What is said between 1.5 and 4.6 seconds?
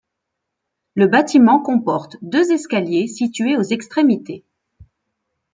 comporte deux escaliers situés aux extrémités.